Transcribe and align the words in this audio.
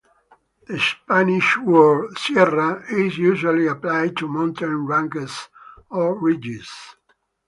The 0.65 0.79
Spanish 0.79 1.57
word 1.59 2.17
"sierra" 2.17 2.83
is 2.89 3.19
usually 3.19 3.67
applied 3.67 4.17
to 4.17 4.27
mountain 4.27 4.87
ranges 4.87 5.47
or 5.91 6.19
ridges. 6.19 6.67